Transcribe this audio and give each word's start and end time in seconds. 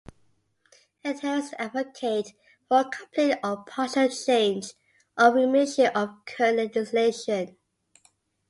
Adherents 1.05 1.53
advocate 1.59 2.33
for 2.67 2.85
complete 2.85 3.37
or 3.43 3.63
partial 3.65 4.09
change 4.09 4.73
or 5.15 5.31
remission 5.31 5.89
of 5.93 6.25
current 6.25 6.57
legislation. 6.57 7.55